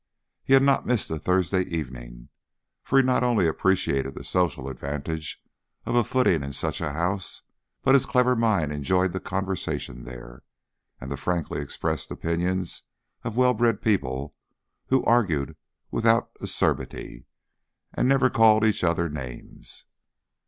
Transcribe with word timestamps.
He 0.43 0.53
had 0.55 0.63
not 0.63 0.87
missed 0.87 1.11
a 1.11 1.19
Thursday 1.19 1.61
evening, 1.61 2.29
for 2.81 2.97
he 2.97 3.03
not 3.05 3.23
only 3.23 3.45
appreciated 3.47 4.15
the 4.15 4.23
social 4.23 4.67
advantage 4.67 5.39
of 5.85 5.95
a 5.95 6.03
footing 6.03 6.41
in 6.41 6.53
such 6.53 6.81
a 6.81 6.93
house, 6.93 7.43
but 7.83 7.93
his 7.93 8.07
clever 8.07 8.35
mind 8.35 8.71
enjoyed 8.73 9.13
the 9.13 9.19
conversation 9.19 10.03
there, 10.05 10.41
and 10.99 11.11
the 11.11 11.17
frankly 11.17 11.61
expressed 11.61 12.09
opinions 12.09 12.81
of 13.23 13.37
well 13.37 13.53
bred 13.53 13.79
people 13.79 14.33
who 14.87 15.05
argued 15.05 15.55
without 15.91 16.31
acerbity 16.41 17.25
and 17.93 18.09
never 18.09 18.27
called 18.31 18.63
each 18.65 18.83
other 18.83 19.07
names. 19.07 19.85